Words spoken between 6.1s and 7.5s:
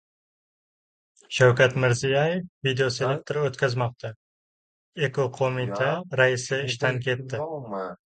raisi ishdan ketdi